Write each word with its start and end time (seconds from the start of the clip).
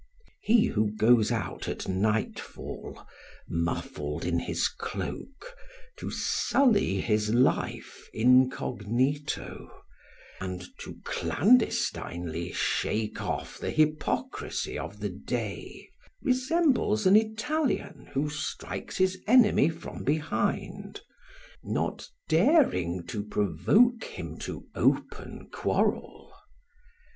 He 0.41 0.65
who 0.65 0.95
goes 0.95 1.31
at 1.31 1.87
nightfall, 1.87 3.05
muffled 3.47 4.25
in 4.25 4.39
his 4.39 4.67
cloak, 4.67 5.53
to 5.97 6.09
sully 6.09 6.99
his 6.99 7.31
life 7.35 8.09
incognito, 8.11 9.69
and 10.39 10.63
to 10.79 10.97
clandestinely 11.03 12.51
shake 12.51 13.21
off 13.21 13.59
the 13.59 13.69
hypocrisy 13.69 14.75
of 14.75 15.01
the 15.01 15.09
day, 15.09 15.87
resembles 16.23 17.05
an 17.05 17.15
Italian 17.15 18.09
who 18.13 18.27
strikes 18.27 18.97
his 18.97 19.21
enemy 19.27 19.69
from 19.69 20.03
behind, 20.03 21.01
not 21.61 22.09
daring 22.27 23.05
to 23.05 23.23
provoke 23.23 24.03
him 24.05 24.39
to 24.39 24.65
open 24.73 25.47
quarrel. 25.53 26.33